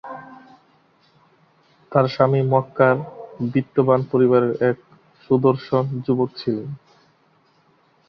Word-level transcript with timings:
তার 1.91 2.05
স্বামী 2.07 2.41
মক্কার 2.51 2.95
বিত্তবান 3.53 4.01
পরিবারের 4.11 4.53
এক 4.69 4.77
সুদর্শন 5.23 5.83
যুবক 6.05 6.29
ছিলেন। 6.37 6.69